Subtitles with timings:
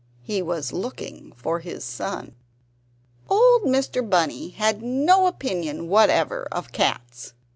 [0.23, 2.33] He was looking for his son.
[3.29, 4.01] Old Mr.
[4.09, 7.33] Bunny had no opinion whatever of cats.